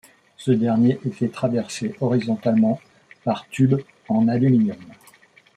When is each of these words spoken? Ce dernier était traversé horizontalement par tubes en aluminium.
Ce 0.35 0.49
dernier 0.49 0.99
était 1.05 1.27
traversé 1.29 1.93
horizontalement 2.01 2.81
par 3.23 3.47
tubes 3.51 3.81
en 4.09 4.27
aluminium. 4.27 4.79